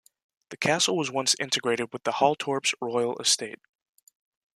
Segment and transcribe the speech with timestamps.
[0.49, 3.59] The castle was once integrated with the Halltorps royal estate.